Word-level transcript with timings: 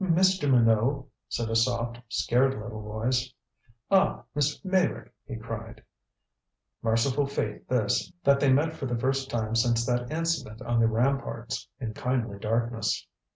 "Mr. 0.03 0.49
Minot," 0.49 1.05
said 1.29 1.47
a 1.51 1.55
soft, 1.55 1.99
scared 2.09 2.59
little 2.59 2.81
voice. 2.81 3.31
"Ah 3.91 4.23
Miss 4.33 4.59
Meyrick," 4.65 5.13
he 5.27 5.35
cried. 5.35 5.83
Merciful 6.81 7.27
fate 7.27 7.69
this, 7.69 8.11
that 8.23 8.39
they 8.39 8.51
met 8.51 8.73
for 8.73 8.87
the 8.87 8.97
first 8.97 9.29
time 9.29 9.53
since 9.53 9.85
that 9.85 10.09
incident 10.11 10.59
on 10.63 10.79
the 10.79 10.87
ramparts 10.87 11.67
in 11.79 11.93
kindly 11.93 12.39
darkness. 12.39 13.05